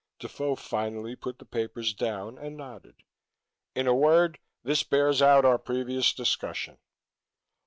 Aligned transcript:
Defoe 0.17 0.55
finally 0.55 1.15
put 1.15 1.37
the 1.37 1.45
papers 1.45 1.93
down 1.93 2.35
and 2.39 2.57
nodded. 2.57 3.03
"In 3.75 3.85
a 3.85 3.93
word, 3.93 4.39
this 4.63 4.81
bears 4.81 5.21
out 5.21 5.45
our 5.45 5.59
previous 5.59 6.11
discussion." 6.11 6.79